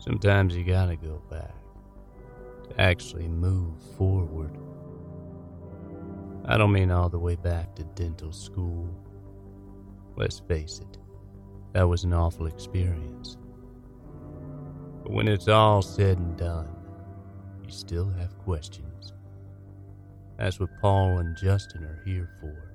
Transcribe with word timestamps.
Sometimes 0.00 0.56
you 0.56 0.64
gotta 0.64 0.96
go 0.96 1.22
back 1.30 1.54
to 2.64 2.80
actually 2.80 3.28
move 3.28 3.74
forward. 3.98 4.56
I 6.46 6.56
don't 6.56 6.72
mean 6.72 6.90
all 6.90 7.10
the 7.10 7.18
way 7.18 7.36
back 7.36 7.74
to 7.74 7.84
dental 7.84 8.32
school. 8.32 8.88
Let's 10.16 10.40
face 10.40 10.80
it, 10.80 10.98
that 11.74 11.86
was 11.86 12.04
an 12.04 12.14
awful 12.14 12.46
experience. 12.46 13.36
But 15.02 15.12
when 15.12 15.28
it's 15.28 15.48
all 15.48 15.82
said 15.82 16.16
and 16.16 16.34
done, 16.34 16.74
you 17.62 17.70
still 17.70 18.08
have 18.08 18.38
questions. 18.38 19.12
That's 20.38 20.58
what 20.58 20.70
Paul 20.80 21.18
and 21.18 21.36
Justin 21.36 21.84
are 21.84 22.02
here 22.06 22.30
for. 22.40 22.70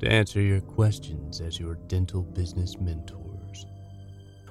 To 0.00 0.12
answer 0.12 0.42
your 0.42 0.60
questions 0.60 1.40
as 1.40 1.58
your 1.58 1.76
dental 1.88 2.24
business 2.24 2.78
mentors. 2.78 3.23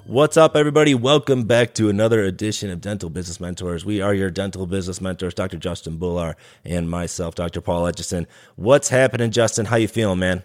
What's 0.05 0.35
up, 0.35 0.57
everybody? 0.57 0.93
Welcome 0.93 1.43
back 1.43 1.73
to 1.75 1.87
another 1.87 2.23
edition 2.23 2.69
of 2.69 2.81
Dental 2.81 3.09
Business 3.09 3.39
Mentors. 3.39 3.85
We 3.85 4.01
are 4.01 4.13
your 4.13 4.29
dental 4.29 4.67
business 4.67 4.99
mentors, 4.99 5.33
Dr. 5.33 5.55
Justin 5.55 5.97
Bhullar 5.97 6.35
and 6.65 6.89
myself, 6.89 7.35
Dr. 7.35 7.61
Paul 7.61 7.85
Etchison. 7.85 8.27
What's 8.57 8.89
happening, 8.89 9.31
Justin? 9.31 9.65
How 9.65 9.77
you 9.77 9.87
feeling, 9.87 10.19
man? 10.19 10.43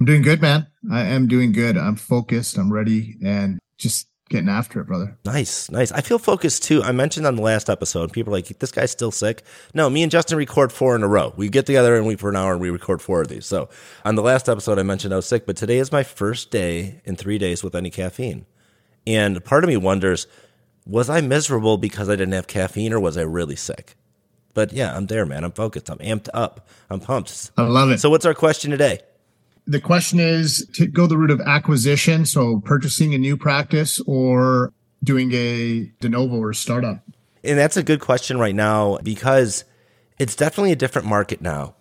I'm 0.00 0.06
doing 0.06 0.22
good, 0.22 0.40
man. 0.40 0.68
I 0.90 1.02
am 1.02 1.28
doing 1.28 1.52
good. 1.52 1.76
I'm 1.76 1.96
focused. 1.96 2.56
I'm 2.56 2.72
ready, 2.72 3.16
and 3.22 3.58
just 3.76 4.08
getting 4.30 4.48
after 4.48 4.80
it, 4.80 4.86
brother. 4.86 5.18
Nice, 5.26 5.70
nice. 5.70 5.92
I 5.92 6.00
feel 6.00 6.18
focused 6.18 6.62
too. 6.62 6.82
I 6.82 6.92
mentioned 6.92 7.26
on 7.26 7.36
the 7.36 7.42
last 7.42 7.68
episode, 7.68 8.10
people 8.10 8.32
are 8.32 8.38
like, 8.38 8.58
this 8.58 8.72
guy's 8.72 8.90
still 8.90 9.10
sick. 9.10 9.42
No, 9.74 9.90
me 9.90 10.02
and 10.02 10.10
Justin 10.10 10.38
record 10.38 10.72
four 10.72 10.96
in 10.96 11.02
a 11.02 11.08
row. 11.08 11.34
We 11.36 11.50
get 11.50 11.66
together 11.66 11.94
and 11.94 12.06
we 12.06 12.16
for 12.16 12.30
an 12.30 12.36
hour 12.36 12.52
and 12.52 12.60
we 12.60 12.70
record 12.70 13.02
four 13.02 13.20
of 13.20 13.28
these. 13.28 13.44
So 13.44 13.68
on 14.02 14.14
the 14.14 14.22
last 14.22 14.48
episode, 14.48 14.78
I 14.78 14.82
mentioned 14.82 15.12
I 15.12 15.16
was 15.16 15.26
sick, 15.26 15.44
but 15.44 15.58
today 15.58 15.76
is 15.76 15.92
my 15.92 16.04
first 16.04 16.50
day 16.50 17.02
in 17.04 17.16
three 17.16 17.36
days 17.36 17.62
with 17.62 17.74
any 17.74 17.90
caffeine. 17.90 18.46
And 19.06 19.44
part 19.44 19.64
of 19.64 19.68
me 19.68 19.76
wonders, 19.76 20.26
was 20.86 21.10
I 21.10 21.20
miserable 21.20 21.78
because 21.78 22.08
I 22.08 22.16
didn't 22.16 22.34
have 22.34 22.46
caffeine 22.46 22.92
or 22.92 23.00
was 23.00 23.16
I 23.16 23.22
really 23.22 23.56
sick? 23.56 23.96
But 24.54 24.72
yeah, 24.72 24.96
I'm 24.96 25.06
there, 25.06 25.26
man. 25.26 25.44
I'm 25.44 25.52
focused. 25.52 25.90
I'm 25.90 25.98
amped 25.98 26.28
up. 26.32 26.68
I'm 26.90 27.00
pumped. 27.00 27.50
I 27.56 27.62
love 27.62 27.90
it. 27.90 28.00
So 28.00 28.08
what's 28.10 28.24
our 28.24 28.34
question 28.34 28.70
today? 28.70 29.00
the 29.66 29.80
question 29.80 30.20
is 30.20 30.66
to 30.74 30.86
go 30.86 31.06
the 31.06 31.16
route 31.16 31.30
of 31.30 31.40
acquisition, 31.40 32.26
so 32.26 32.60
purchasing 32.60 33.14
a 33.14 33.18
new 33.18 33.36
practice 33.36 34.00
or 34.06 34.72
doing 35.02 35.32
a 35.32 35.90
de 36.00 36.08
novo 36.08 36.36
or 36.36 36.52
startup. 36.52 37.02
And 37.42 37.58
that's 37.58 37.76
a 37.76 37.82
good 37.82 38.00
question 38.00 38.38
right 38.38 38.54
now 38.54 38.98
because 39.02 39.64
it's 40.18 40.36
definitely 40.36 40.72
a 40.72 40.76
different 40.76 41.08
market 41.08 41.40
now. 41.40 41.74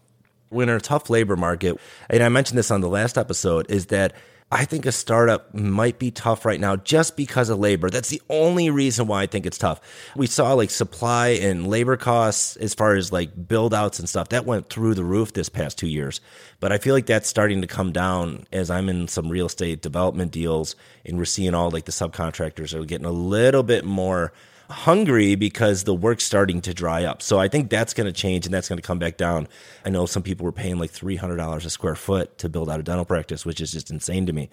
We're 0.50 0.64
in 0.64 0.70
a 0.70 0.80
tough 0.80 1.10
labor 1.10 1.36
market. 1.36 1.80
And 2.10 2.22
I 2.22 2.30
mentioned 2.30 2.58
this 2.58 2.72
on 2.72 2.82
the 2.82 2.90
last 2.90 3.18
episode 3.18 3.70
is 3.70 3.88
that 3.88 4.14
I 4.52 4.66
think 4.66 4.86
a 4.86 4.92
startup 4.92 5.54
might 5.54 5.98
be 5.98 6.12
tough 6.12 6.46
right 6.46 6.60
now 6.60 6.76
just 6.76 7.18
because 7.18 7.50
of 7.50 7.60
labor. 7.60 7.90
That's 7.90 8.10
the 8.10 8.22
only 8.30 8.70
reason 8.70 9.08
why 9.08 9.24
I 9.24 9.26
think 9.26 9.46
it's 9.46 9.58
tough. 9.58 9.82
We 10.16 10.28
saw 10.28 10.54
like 10.54 10.70
supply 10.70 11.30
and 11.30 11.68
labor 11.68 11.98
costs 11.98 12.56
as 12.58 12.74
far 12.74 12.96
as 12.96 13.12
like 13.12 13.48
build 13.48 13.74
outs 13.74 14.00
and 14.00 14.08
stuff 14.08 14.30
that 14.30 14.46
went 14.46 14.70
through 14.70 14.94
the 14.94 15.04
roof 15.04 15.34
this 15.34 15.50
past 15.50 15.78
two 15.78 15.88
years. 15.88 16.22
But 16.60 16.72
I 16.72 16.78
feel 16.78 16.94
like 16.94 17.08
that's 17.08 17.28
starting 17.28 17.62
to 17.62 17.68
come 17.68 17.92
down 17.92 18.46
as 18.52 18.70
I'm 18.70 18.90
in 18.90 19.08
some 19.08 19.30
real 19.30 19.48
estate 19.48 19.82
development 19.82 20.32
deals 20.32 20.76
and 21.06 21.18
we're 21.18 21.26
seeing 21.26 21.56
all 21.56 21.72
like 21.72 21.86
the 21.86 21.92
subcontractors 21.92 22.74
are 22.74 22.86
getting 22.86 23.08
a 23.08 23.12
little 23.12 23.64
bit 23.64 23.86
more 23.86 24.34
hungry 24.70 25.36
because 25.36 25.84
the 25.84 25.94
work's 25.94 26.24
starting 26.24 26.62
to 26.62 26.74
dry 26.74 27.04
up. 27.04 27.22
So 27.22 27.40
I 27.40 27.48
think 27.48 27.70
that's 27.70 27.94
going 27.94 28.06
to 28.06 28.14
change 28.14 28.46
and 28.46 28.54
that's 28.54 28.70
going 28.70 28.78
to 28.78 28.86
come 28.86 29.00
back 29.00 29.18
down. 29.18 29.48
I 29.86 29.90
know 29.90 30.06
some 30.06 30.24
people 30.24 30.46
were 30.46 30.52
paying 30.52 30.78
like 30.78 30.92
$300 30.92 31.66
a 31.66 31.70
square 31.70 31.96
foot 31.96 32.38
to 32.40 32.50
build 32.50 32.70
out 32.70 32.80
a 32.80 32.84
dental 32.84 33.06
practice, 33.06 33.46
which 33.46 33.62
is 33.62 33.72
just 33.72 33.92
insane 33.92 34.26
to 34.26 34.34
me. 34.34 34.50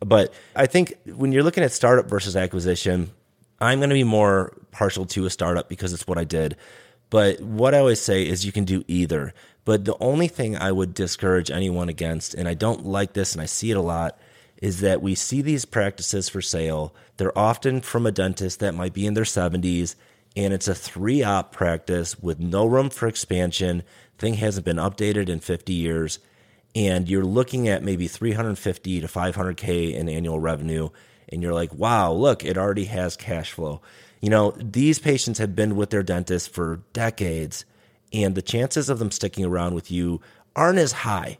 But 0.00 0.32
I 0.56 0.66
think 0.66 0.94
when 1.04 1.32
you're 1.32 1.42
looking 1.42 1.62
at 1.62 1.72
startup 1.72 2.08
versus 2.08 2.36
acquisition, 2.36 3.10
I'm 3.60 3.78
going 3.78 3.90
to 3.90 3.94
be 3.94 4.04
more 4.04 4.56
partial 4.70 5.04
to 5.06 5.26
a 5.26 5.30
startup 5.30 5.68
because 5.68 5.92
it's 5.92 6.06
what 6.06 6.18
I 6.18 6.24
did. 6.24 6.56
But 7.10 7.40
what 7.40 7.74
I 7.74 7.78
always 7.78 8.00
say 8.00 8.26
is 8.26 8.46
you 8.46 8.52
can 8.52 8.64
do 8.64 8.84
either. 8.88 9.34
But 9.64 9.84
the 9.84 9.96
only 10.00 10.28
thing 10.28 10.56
I 10.56 10.72
would 10.72 10.94
discourage 10.94 11.50
anyone 11.50 11.88
against, 11.88 12.34
and 12.34 12.48
I 12.48 12.54
don't 12.54 12.86
like 12.86 13.12
this 13.12 13.34
and 13.34 13.42
I 13.42 13.46
see 13.46 13.70
it 13.70 13.76
a 13.76 13.82
lot, 13.82 14.18
is 14.60 14.80
that 14.80 15.02
we 15.02 15.14
see 15.14 15.42
these 15.42 15.64
practices 15.64 16.28
for 16.28 16.42
sale. 16.42 16.94
They're 17.16 17.36
often 17.36 17.80
from 17.80 18.06
a 18.06 18.12
dentist 18.12 18.60
that 18.60 18.74
might 18.74 18.92
be 18.92 19.06
in 19.06 19.14
their 19.14 19.24
70s, 19.24 19.94
and 20.36 20.52
it's 20.52 20.68
a 20.68 20.74
three 20.74 21.22
op 21.22 21.52
practice 21.52 22.18
with 22.18 22.38
no 22.38 22.66
room 22.66 22.90
for 22.90 23.08
expansion. 23.08 23.82
Thing 24.18 24.34
hasn't 24.34 24.66
been 24.66 24.76
updated 24.76 25.28
in 25.28 25.40
50 25.40 25.72
years, 25.72 26.18
and 26.74 27.08
you're 27.08 27.24
looking 27.24 27.68
at 27.68 27.82
maybe 27.82 28.06
350 28.06 29.00
to 29.00 29.06
500k 29.06 29.94
in 29.94 30.08
annual 30.08 30.38
revenue, 30.38 30.90
and 31.30 31.42
you're 31.42 31.54
like, 31.54 31.72
wow, 31.74 32.12
look, 32.12 32.44
it 32.44 32.58
already 32.58 32.84
has 32.84 33.16
cash 33.16 33.52
flow. 33.52 33.80
You 34.20 34.28
know, 34.28 34.52
these 34.58 34.98
patients 34.98 35.38
have 35.38 35.56
been 35.56 35.74
with 35.74 35.90
their 35.90 36.02
dentist 36.02 36.52
for 36.52 36.82
decades, 36.92 37.64
and 38.12 38.34
the 38.34 38.42
chances 38.42 38.90
of 38.90 38.98
them 38.98 39.10
sticking 39.10 39.46
around 39.46 39.74
with 39.74 39.90
you 39.90 40.20
aren't 40.54 40.78
as 40.78 40.92
high 40.92 41.38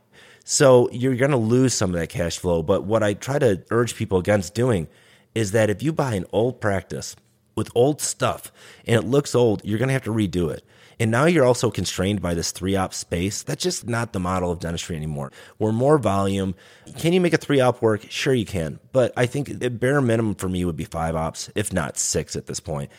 so 0.50 0.90
you're 0.90 1.14
going 1.14 1.30
to 1.30 1.36
lose 1.36 1.74
some 1.74 1.94
of 1.94 2.00
that 2.00 2.08
cash 2.08 2.36
flow. 2.36 2.60
But 2.60 2.82
what 2.82 3.04
I 3.04 3.14
try 3.14 3.38
to 3.38 3.62
urge 3.70 3.94
people 3.94 4.18
against 4.18 4.52
doing 4.52 4.88
is 5.32 5.52
that 5.52 5.70
if 5.70 5.80
you 5.80 5.92
buy 5.92 6.14
an 6.14 6.26
old 6.32 6.60
practice 6.60 7.14
with 7.54 7.70
old 7.76 8.00
stuff 8.00 8.50
and 8.84 8.96
it 8.96 9.08
looks 9.08 9.36
old, 9.36 9.62
you're 9.64 9.78
going 9.78 9.90
to 9.90 9.92
have 9.92 10.02
to 10.02 10.10
redo 10.10 10.50
it. 10.50 10.64
And 10.98 11.08
now 11.08 11.26
you're 11.26 11.44
also 11.44 11.70
constrained 11.70 12.20
by 12.20 12.34
this 12.34 12.50
three 12.50 12.74
op 12.74 12.94
space. 12.94 13.44
That's 13.44 13.62
just 13.62 13.86
not 13.86 14.12
the 14.12 14.18
model 14.18 14.50
of 14.50 14.58
dentistry 14.58 14.96
anymore. 14.96 15.30
We're 15.60 15.70
more 15.70 15.98
volume. 15.98 16.56
Can 16.98 17.12
you 17.12 17.20
make 17.20 17.32
a 17.32 17.38
three 17.38 17.60
op 17.60 17.80
work? 17.80 18.10
Sure, 18.10 18.34
you 18.34 18.44
can. 18.44 18.80
But 18.90 19.12
I 19.16 19.26
think 19.26 19.60
the 19.60 19.70
bare 19.70 20.00
minimum 20.00 20.34
for 20.34 20.48
me 20.48 20.64
would 20.64 20.76
be 20.76 20.82
five 20.82 21.14
ops, 21.14 21.48
if 21.54 21.72
not 21.72 21.96
six 21.96 22.34
at 22.34 22.46
this 22.46 22.58
point. 22.58 22.90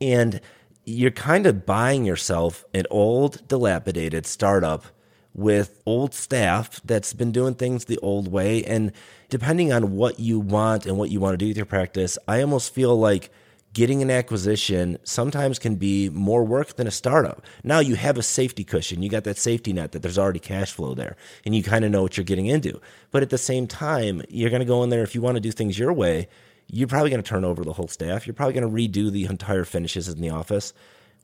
And 0.00 0.40
you're 0.86 1.10
kind 1.10 1.44
of 1.44 1.66
buying 1.66 2.06
yourself 2.06 2.64
an 2.72 2.86
old, 2.90 3.46
dilapidated 3.46 4.24
startup 4.24 4.86
with 5.34 5.82
old 5.84 6.14
staff 6.14 6.80
that's 6.84 7.12
been 7.12 7.32
doing 7.32 7.54
things 7.54 7.84
the 7.84 7.98
old 7.98 8.28
way. 8.28 8.64
And 8.64 8.92
depending 9.28 9.72
on 9.72 9.96
what 9.96 10.20
you 10.20 10.38
want 10.38 10.86
and 10.86 10.96
what 10.96 11.10
you 11.10 11.20
want 11.20 11.34
to 11.34 11.38
do 11.38 11.48
with 11.48 11.56
your 11.56 11.66
practice, 11.66 12.16
I 12.26 12.40
almost 12.40 12.72
feel 12.72 12.96
like 12.96 13.30
getting 13.72 14.00
an 14.00 14.10
acquisition 14.10 14.96
sometimes 15.02 15.58
can 15.58 15.74
be 15.74 16.08
more 16.08 16.44
work 16.44 16.76
than 16.76 16.86
a 16.86 16.92
startup. 16.92 17.42
Now 17.64 17.80
you 17.80 17.96
have 17.96 18.16
a 18.16 18.22
safety 18.22 18.62
cushion. 18.62 19.02
You 19.02 19.10
got 19.10 19.24
that 19.24 19.36
safety 19.36 19.72
net 19.72 19.90
that 19.92 20.02
there's 20.02 20.18
already 20.18 20.38
cash 20.38 20.72
flow 20.72 20.94
there 20.94 21.16
and 21.44 21.56
you 21.56 21.62
kind 21.64 21.84
of 21.84 21.90
know 21.90 22.02
what 22.02 22.16
you're 22.16 22.24
getting 22.24 22.46
into. 22.46 22.80
But 23.10 23.22
at 23.22 23.30
the 23.30 23.38
same 23.38 23.66
time, 23.66 24.22
you're 24.28 24.50
going 24.50 24.60
to 24.60 24.66
go 24.66 24.84
in 24.84 24.90
there 24.90 25.02
if 25.02 25.16
you 25.16 25.20
want 25.20 25.34
to 25.34 25.40
do 25.40 25.50
things 25.50 25.76
your 25.76 25.92
way, 25.92 26.28
you're 26.68 26.88
probably 26.88 27.10
going 27.10 27.22
to 27.22 27.28
turn 27.28 27.44
over 27.44 27.64
the 27.64 27.72
whole 27.72 27.88
staff. 27.88 28.26
You're 28.26 28.34
probably 28.34 28.54
going 28.54 28.68
to 28.68 29.00
redo 29.02 29.10
the 29.10 29.24
entire 29.24 29.64
finishes 29.64 30.08
in 30.08 30.20
the 30.20 30.30
office. 30.30 30.72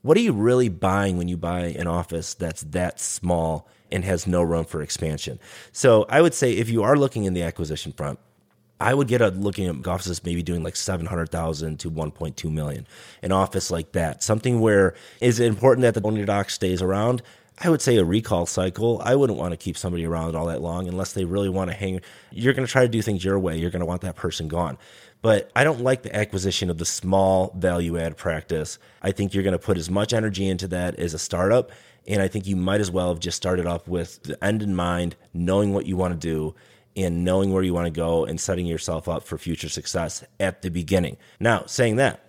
What 0.03 0.17
are 0.17 0.21
you 0.21 0.33
really 0.33 0.69
buying 0.69 1.19
when 1.19 1.29
you 1.29 1.37
buy 1.37 1.67
an 1.67 1.87
office 1.87 2.35
that's 2.35 2.63
that 2.63 2.99
small 2.99 3.69
and 3.93 4.05
has 4.05 4.27
no 4.27 4.43
room 4.43 4.65
for 4.65 4.83
expansion. 4.83 5.39
So 5.73 6.07
I 6.09 6.21
would 6.21 6.35
say 6.35 6.53
if 6.53 6.69
you 6.69 6.83
are 6.83 6.97
looking 6.97 7.25
in 7.25 7.35
the 7.35 7.43
acquisition 7.43 7.93
front, 7.93 8.19
I 8.81 8.95
would 8.95 9.09
get 9.09 9.21
a 9.21 9.29
looking 9.29 9.67
at 9.67 9.87
offices 9.87 10.25
maybe 10.25 10.43
doing 10.43 10.63
like 10.63 10.75
700,000 10.75 11.79
to 11.81 11.91
1.2 11.91 12.51
million. 12.51 12.87
An 13.23 13.31
office 13.31 13.71
like 13.71 13.93
that, 13.93 14.23
something 14.23 14.61
where 14.61 14.95
is 15.21 15.39
it 15.39 15.47
important 15.47 15.83
that 15.83 15.95
the 15.95 16.07
owner 16.07 16.25
doc 16.25 16.49
stays 16.49 16.81
around? 16.81 17.23
I 17.63 17.69
would 17.69 17.83
say 17.83 17.99
a 17.99 18.05
recall 18.05 18.47
cycle. 18.47 19.03
I 19.05 19.15
wouldn't 19.15 19.39
want 19.39 19.53
to 19.53 19.59
keep 19.59 19.77
somebody 19.77 20.07
around 20.07 20.35
all 20.35 20.47
that 20.47 20.63
long 20.63 20.89
unless 20.89 21.13
they 21.13 21.27
really 21.27 21.51
want 21.51 21.71
to 21.71 21.77
hang. 21.77 22.01
You're 22.31 22.55
going 22.55 22.67
to 22.67 22.73
try 22.73 22.83
to 22.83 22.89
do 22.89 23.03
things 23.03 23.23
your 23.23 23.39
way. 23.39 23.59
You're 23.59 23.71
going 23.71 23.81
to 23.81 23.87
want 23.87 24.01
that 24.01 24.17
person 24.17 24.49
gone. 24.49 24.79
But 25.23 25.51
I 25.55 25.65
don't 25.65 25.83
like 25.83 26.03
the 26.03 26.15
acquisition 26.17 26.71
of 26.71 26.79
the 26.79 26.87
small 26.87 27.53
value 27.57 27.99
add 27.99 28.17
practice. 28.17 28.79
I 29.03 29.13
think 29.13 29.35
you're 29.35 29.43
going 29.43 29.53
to 29.53 29.59
put 29.59 29.77
as 29.77 29.91
much 29.91 30.13
energy 30.13 30.49
into 30.49 30.67
that 30.69 30.95
as 30.99 31.13
a 31.13 31.19
startup 31.19 31.71
and 32.07 32.23
I 32.23 32.29
think 32.29 32.47
you 32.47 32.57
might 32.57 32.81
as 32.81 32.91
well 32.91 33.09
have 33.09 33.21
just 33.21 33.37
started 33.37 33.67
off 33.67 33.87
with 33.87 34.23
the 34.23 34.43
end 34.43 34.63
in 34.63 34.75
mind, 34.75 35.17
knowing 35.33 35.73
what 35.73 35.87
you 35.87 35.97
want 35.97 36.19
to 36.19 36.19
do 36.19 36.55
and 36.97 37.25
knowing 37.25 37.53
where 37.53 37.63
you 37.63 37.75
want 37.75 37.87
to 37.87 37.91
go 37.91 38.25
and 38.25 38.41
setting 38.41 38.67
yourself 38.67 39.09
up 39.09 39.23
for 39.23 39.39
future 39.39 39.69
success 39.69 40.25
at 40.39 40.63
the 40.63 40.71
beginning. 40.71 41.17
Now, 41.39 41.65
saying 41.67 41.97
that, 41.97 42.21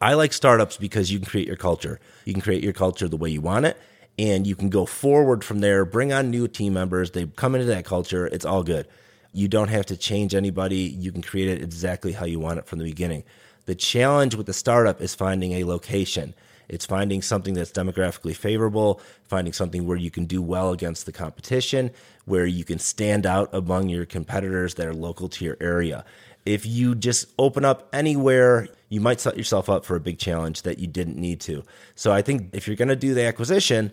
I 0.00 0.14
like 0.14 0.32
startups 0.32 0.78
because 0.78 1.12
you 1.12 1.18
can 1.18 1.28
create 1.28 1.46
your 1.46 1.56
culture. 1.56 2.00
You 2.24 2.32
can 2.32 2.42
create 2.42 2.64
your 2.64 2.72
culture 2.72 3.08
the 3.08 3.16
way 3.16 3.30
you 3.30 3.40
want 3.40 3.66
it 3.66 3.76
and 4.18 4.46
you 4.46 4.56
can 4.56 4.68
go 4.68 4.84
forward 4.84 5.44
from 5.44 5.60
there, 5.60 5.84
bring 5.84 6.12
on 6.12 6.30
new 6.30 6.48
team 6.48 6.74
members, 6.74 7.12
they 7.12 7.26
come 7.26 7.54
into 7.54 7.66
that 7.66 7.84
culture, 7.84 8.26
it's 8.26 8.44
all 8.44 8.62
good. 8.62 8.86
You 9.32 9.48
don't 9.48 9.68
have 9.68 9.86
to 9.86 9.96
change 9.96 10.34
anybody. 10.34 10.76
You 10.76 11.12
can 11.12 11.22
create 11.22 11.48
it 11.48 11.62
exactly 11.62 12.12
how 12.12 12.26
you 12.26 12.40
want 12.40 12.58
it 12.58 12.66
from 12.66 12.78
the 12.78 12.84
beginning. 12.84 13.24
The 13.66 13.74
challenge 13.74 14.34
with 14.34 14.46
the 14.46 14.52
startup 14.52 15.00
is 15.00 15.14
finding 15.14 15.52
a 15.52 15.64
location. 15.64 16.34
It's 16.68 16.86
finding 16.86 17.20
something 17.20 17.54
that's 17.54 17.72
demographically 17.72 18.34
favorable, 18.34 19.00
finding 19.24 19.52
something 19.52 19.86
where 19.86 19.96
you 19.96 20.10
can 20.10 20.26
do 20.26 20.40
well 20.40 20.70
against 20.70 21.04
the 21.04 21.12
competition, 21.12 21.90
where 22.26 22.46
you 22.46 22.64
can 22.64 22.78
stand 22.78 23.26
out 23.26 23.50
among 23.52 23.88
your 23.88 24.06
competitors 24.06 24.74
that 24.74 24.86
are 24.86 24.94
local 24.94 25.28
to 25.30 25.44
your 25.44 25.56
area. 25.60 26.04
If 26.46 26.66
you 26.66 26.94
just 26.94 27.26
open 27.38 27.64
up 27.64 27.88
anywhere, 27.92 28.68
you 28.88 29.00
might 29.00 29.20
set 29.20 29.36
yourself 29.36 29.68
up 29.68 29.84
for 29.84 29.96
a 29.96 30.00
big 30.00 30.18
challenge 30.18 30.62
that 30.62 30.78
you 30.78 30.86
didn't 30.86 31.16
need 31.16 31.40
to. 31.42 31.64
So 31.96 32.12
I 32.12 32.22
think 32.22 32.54
if 32.54 32.66
you're 32.66 32.76
going 32.76 32.88
to 32.88 32.96
do 32.96 33.14
the 33.14 33.24
acquisition, 33.24 33.92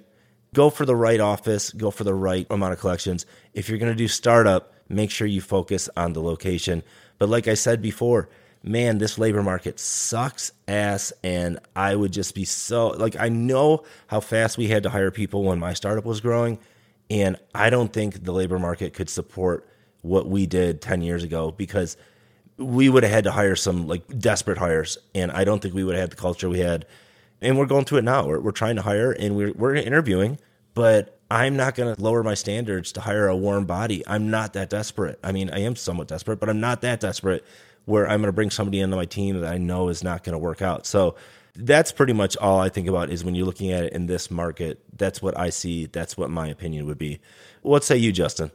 go 0.54 0.70
for 0.70 0.86
the 0.86 0.96
right 0.96 1.20
office, 1.20 1.72
go 1.72 1.92
for 1.92 2.04
the 2.04 2.14
right 2.14 2.48
amount 2.50 2.74
of 2.74 2.80
collections. 2.80 3.26
If 3.54 3.70
you're 3.70 3.80
going 3.80 3.92
to 3.92 3.98
do 3.98 4.08
startup, 4.08 4.74
make 4.90 5.12
sure 5.12 5.28
you 5.28 5.42
focus 5.42 5.90
on 5.96 6.14
the 6.14 6.22
location. 6.22 6.84
But 7.18 7.30
like 7.30 7.48
I 7.48 7.54
said 7.54 7.82
before, 7.82 8.30
man, 8.64 8.98
this 8.98 9.18
labor 9.18 9.44
market 9.44 9.80
sucks 9.80 10.52
ass. 10.68 11.14
And 11.24 11.60
I 11.76 11.96
would 11.96 12.12
just 12.12 12.36
be 12.36 12.46
so 12.46 12.90
like, 12.90 13.16
I 13.20 13.30
know 13.30 13.84
how 14.08 14.20
fast 14.20 14.58
we 14.58 14.68
had 14.68 14.84
to 14.84 14.90
hire 14.90 15.12
people 15.12 15.44
when 15.44 15.60
my 15.60 15.74
startup 15.74 16.06
was 16.06 16.22
growing. 16.22 16.60
And 17.10 17.38
I 17.56 17.70
don't 17.70 17.94
think 17.94 18.24
the 18.24 18.34
labor 18.34 18.60
market 18.60 18.94
could 18.94 19.10
support 19.10 19.68
what 20.02 20.28
we 20.28 20.46
did 20.46 20.82
10 20.82 21.02
years 21.02 21.24
ago 21.24 21.52
because 21.52 21.98
we 22.58 22.90
would 22.90 23.04
have 23.04 23.12
had 23.12 23.24
to 23.26 23.32
hire 23.32 23.56
some 23.56 23.88
like 23.88 24.20
desperate 24.20 24.58
hires. 24.58 24.98
And 25.16 25.32
I 25.32 25.44
don't 25.44 25.62
think 25.62 25.74
we 25.74 25.84
would 25.84 25.96
have 25.96 26.02
had 26.02 26.12
the 26.12 26.18
culture 26.18 26.50
we 26.50 26.60
had. 26.60 26.86
And 27.42 27.58
we're 27.58 27.68
going 27.68 27.86
through 27.86 28.00
it 28.00 28.04
now. 28.04 28.26
We're, 28.26 28.40
we're 28.40 28.52
trying 28.52 28.78
to 28.78 28.82
hire 28.82 29.12
and 29.12 29.36
we're, 29.36 29.54
we're 29.54 29.76
interviewing, 29.76 30.40
but 30.74 31.17
I'm 31.30 31.58
not 31.58 31.76
going 31.76 31.94
to 31.94 32.02
lower 32.02 32.24
my 32.24 32.34
standards 32.34 32.92
to 32.94 33.02
hire 33.02 33.28
a 33.28 33.36
warm 33.36 33.66
body. 33.66 34.04
I'm 34.08 34.30
not 34.30 34.54
that 34.54 34.70
desperate. 34.70 35.20
I 35.24 35.32
mean, 35.32 35.50
I 35.50 35.60
am 35.60 35.76
somewhat 35.76 36.08
desperate, 36.08 36.40
but 36.40 36.50
I'm 36.50 36.60
not 36.60 36.82
that 36.82 37.00
desperate 37.00 37.46
where 37.86 38.08
I'm 38.08 38.22
going 38.22 38.30
to 38.30 38.34
bring 38.34 38.50
somebody 38.50 38.80
into 38.80 38.96
my 38.96 39.06
team 39.06 39.40
that 39.42 39.52
I 39.52 39.58
know 39.58 39.90
is 39.90 40.04
not 40.04 40.24
going 40.24 40.34
to 40.34 40.40
work 40.40 40.62
out. 40.62 40.86
So 40.86 41.16
that's 41.56 41.92
pretty 41.92 42.14
much 42.14 42.38
all 42.38 42.60
I 42.60 42.70
think 42.70 42.88
about 42.88 43.10
is 43.10 43.24
when 43.24 43.36
you're 43.36 43.46
looking 43.46 43.72
at 43.72 43.84
it 43.84 43.94
in 43.94 44.06
this 44.06 44.30
market, 44.30 44.84
that's 44.96 45.22
what 45.22 45.38
I 45.38 45.50
see. 45.50 45.88
That's 45.88 46.18
what 46.18 46.30
my 46.30 46.48
opinion 46.48 46.86
would 46.86 46.98
be. 46.98 47.20
What 47.62 47.84
say 47.84 47.98
you, 47.98 48.12
Justin? 48.12 48.52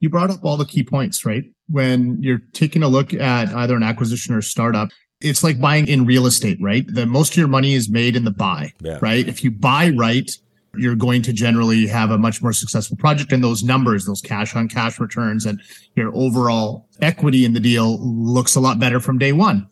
You 0.00 0.08
brought 0.10 0.30
up 0.30 0.44
all 0.44 0.56
the 0.56 0.66
key 0.66 0.82
points, 0.82 1.24
right? 1.24 1.44
When 1.68 2.22
you're 2.22 2.42
taking 2.52 2.82
a 2.82 2.88
look 2.88 3.12
at 3.12 3.48
either 3.54 3.74
an 3.74 3.82
acquisition 3.82 4.34
or 4.34 4.42
startup, 4.42 4.90
it's 5.20 5.42
like 5.42 5.60
buying 5.60 5.88
in 5.88 6.04
real 6.04 6.26
estate, 6.26 6.58
right? 6.60 6.84
The 6.86 7.06
most 7.06 7.32
of 7.32 7.38
your 7.38 7.48
money 7.48 7.74
is 7.74 7.88
made 7.88 8.16
in 8.16 8.24
the 8.24 8.30
buy, 8.30 8.72
yeah. 8.80 8.98
right? 9.00 9.26
If 9.26 9.42
you 9.42 9.50
buy 9.50 9.90
right, 9.90 10.30
you're 10.78 10.96
going 10.96 11.22
to 11.22 11.32
generally 11.32 11.86
have 11.86 12.10
a 12.10 12.18
much 12.18 12.42
more 12.42 12.52
successful 12.52 12.96
project 12.96 13.32
and 13.32 13.42
those 13.42 13.62
numbers, 13.62 14.04
those 14.06 14.20
cash 14.20 14.54
on 14.56 14.68
cash 14.68 14.98
returns 15.00 15.46
and 15.46 15.60
your 15.94 16.14
overall 16.14 16.88
equity 17.00 17.44
in 17.44 17.52
the 17.52 17.60
deal 17.60 17.98
looks 18.00 18.54
a 18.56 18.60
lot 18.60 18.78
better 18.78 19.00
from 19.00 19.18
day 19.18 19.32
one. 19.32 19.68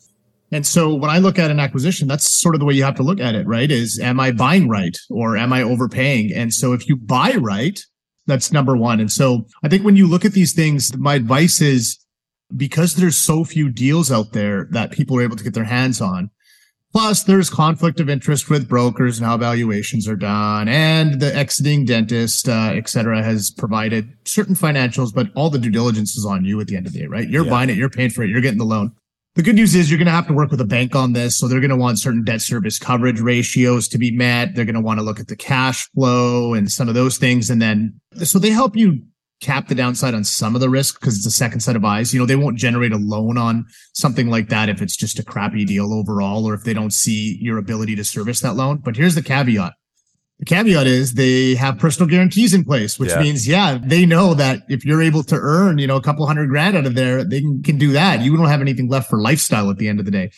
And 0.53 0.67
so 0.67 0.95
when 0.95 1.11
I 1.11 1.19
look 1.19 1.39
at 1.39 1.51
an 1.51 1.59
acquisition, 1.59 2.06
that's 2.06 2.31
sort 2.31 2.55
of 2.55 2.61
the 2.61 2.65
way 2.65 2.75
you 2.75 2.85
have 2.85 2.95
to 2.97 3.03
look 3.03 3.21
at 3.21 3.35
it, 3.35 3.47
right? 3.47 3.71
Is 3.71 3.99
am 3.99 4.21
I 4.21 4.31
buying 4.31 4.69
right 4.69 4.97
or 5.11 5.37
am 5.37 5.53
I 5.53 5.62
overpaying? 5.62 6.33
And 6.33 6.55
so 6.55 6.73
if 6.73 6.89
you 6.89 6.97
buy 6.97 7.33
right, 7.33 7.81
that's 8.27 8.53
number 8.53 8.77
one. 8.77 9.00
And 9.00 9.11
so 9.11 9.47
I 9.62 9.69
think 9.69 9.85
when 9.85 9.97
you 9.97 10.07
look 10.07 10.25
at 10.25 10.33
these 10.33 10.53
things, 10.53 10.97
my 10.97 11.15
advice 11.15 11.61
is 11.61 11.99
because 12.57 12.95
there's 12.95 13.17
so 13.17 13.45
few 13.45 13.71
deals 13.71 14.12
out 14.12 14.33
there 14.33 14.69
that 14.71 14.93
people 14.93 15.19
are 15.19 15.23
able 15.23 15.37
to 15.37 15.45
get 15.45 15.55
their 15.55 15.65
hands 15.65 16.00
on, 16.00 16.31
Plus, 16.94 17.25
there's 17.25 17.50
conflict 17.50 17.99
of 17.99 18.08
interest 18.08 18.49
with 18.49 18.69
brokers 18.69 19.19
and 19.19 19.26
how 19.26 19.37
valuations 19.37 20.06
are 20.06 20.14
done. 20.14 20.69
And 20.69 21.20
the 21.20 21.35
exiting 21.35 21.85
dentist, 21.85 22.49
uh, 22.49 22.70
et 22.73 22.88
cetera, 22.88 23.20
has 23.20 23.50
provided 23.50 24.12
certain 24.25 24.55
financials, 24.55 25.12
but 25.12 25.26
all 25.35 25.50
the 25.50 25.58
due 25.58 25.70
diligence 25.70 26.17
is 26.17 26.25
on 26.25 26.44
you 26.44 26.61
at 26.61 26.69
the 26.69 26.76
end 26.76 26.87
of 26.87 26.93
the 26.93 27.00
day, 27.00 27.06
right? 27.06 27.29
You're 27.29 27.44
yeah. 27.44 27.50
buying 27.50 27.69
it, 27.69 27.76
you're 27.76 27.91
paying 27.91 28.11
for 28.11 28.23
it, 28.23 28.31
you're 28.31 28.41
getting 28.41 28.61
the 28.61 28.64
loan. 28.64 28.93
The 29.35 29.43
good 29.43 29.56
news 29.56 29.75
is 29.75 29.91
you're 29.91 29.99
going 29.99 30.06
to 30.06 30.12
have 30.12 30.29
to 30.29 30.32
work 30.32 30.52
with 30.52 30.61
a 30.61 30.64
bank 30.64 30.94
on 30.94 31.12
this. 31.14 31.37
So 31.37 31.49
they're 31.49 31.58
going 31.58 31.70
to 31.70 31.76
want 31.76 31.99
certain 31.99 32.23
debt 32.23 32.41
service 32.41 32.79
coverage 32.79 33.20
ratios 33.20 33.88
to 33.88 33.99
be 33.99 34.12
met. 34.12 34.55
They're 34.55 34.64
going 34.64 34.76
to 34.76 34.81
want 34.81 35.00
to 35.00 35.05
look 35.05 35.19
at 35.19 35.26
the 35.26 35.35
cash 35.35 35.90
flow 35.90 36.55
and 36.55 36.70
some 36.70 36.88
of 36.88 36.94
those 36.94 37.19
things. 37.19 37.50
And 37.50 37.61
then, 37.61 38.00
so 38.23 38.38
they 38.38 38.50
help 38.50 38.76
you 38.76 39.02
cap 39.41 39.69
the 39.69 39.75
downside 39.75 40.15
on 40.15 40.25
some 40.25 40.55
of 40.55 40.61
the 40.61 40.71
risk 40.71 41.01
because 41.01 41.17
it's 41.17 41.27
a 41.27 41.31
second 41.31 41.61
set 41.61 41.77
of 41.77 41.85
eyes. 41.85 42.15
You 42.15 42.21
know, 42.21 42.27
they 42.27 42.37
won't 42.37 42.57
generate 42.57 42.93
a 42.93 42.99
loan 42.99 43.37
on 43.37 43.67
something 43.93 44.31
like 44.31 44.49
that 44.49 44.69
if 44.69 44.81
it's 44.81 44.97
just 44.97 45.19
a 45.19 45.25
crappy 45.25 45.65
deal 45.65 45.93
overall 45.93 46.47
or 46.47 46.55
if 46.55 46.65
they 46.65 46.75
don't 46.75 46.93
see 46.93 47.39
your 47.41 47.59
ability 47.59 47.97
to 47.97 48.05
service 48.05 48.41
that 48.41 48.57
loan. 48.57 48.79
But 48.79 48.97
here's 48.97 49.15
the 49.15 49.23
caveat. 49.23 49.75
The 50.41 50.47
caveat 50.47 50.87
is 50.87 51.15
they 51.15 51.55
have 51.55 51.79
personal 51.79 52.09
guarantees 52.09 52.55
in 52.55 52.65
place, 52.65 52.99
which 52.99 53.11
yeah. 53.11 53.21
means, 53.21 53.47
yeah, 53.47 53.79
they 53.81 54.05
know 54.05 54.35
that 54.35 54.63
if 54.69 54.85
you're 54.85 55.03
able 55.03 55.23
to 55.25 55.37
earn, 55.37 55.79
you 55.79 55.87
know, 55.87 55.97
a 55.97 56.03
couple 56.03 56.27
hundred 56.27 56.49
grand 56.49 56.77
out 56.77 56.87
of 56.87 56.95
there, 56.95 57.23
they 57.23 57.41
can, 57.41 57.63
can 57.63 57.79
do 57.79 57.93
that. 57.93 58.21
You 58.21 58.37
don't 58.37 58.49
have 58.49 58.61
anything 58.61 58.89
left 58.89 59.09
for 59.09 59.21
lifestyle 59.21 59.71
at 59.71 59.79
the 59.79 59.89
end 59.89 60.01
of 60.01 60.07
the 60.07 60.11
day. 60.11 60.31